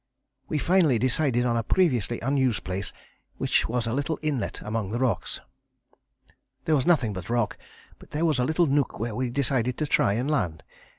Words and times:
We 0.49 0.57
finally 0.57 0.97
decided 0.97 1.45
on 1.45 1.55
a 1.55 1.61
previously 1.61 2.19
unused 2.21 2.63
place, 2.63 2.91
which 3.37 3.69
was 3.69 3.85
a 3.85 3.93
little 3.93 4.17
inlet 4.23 4.59
among 4.61 4.89
the 4.89 4.97
rocks. 4.97 5.41
"There 6.65 6.75
was 6.75 6.87
nothing 6.87 7.13
but 7.13 7.29
rock, 7.29 7.55
but 7.99 8.09
there 8.09 8.25
was 8.25 8.39
a 8.39 8.43
little 8.43 8.65
nook 8.65 8.99
where 8.99 9.13
we 9.13 9.29
decided 9.29 9.77
to 9.77 9.85
try 9.85 10.13
and 10.13 10.27
land. 10.31 10.63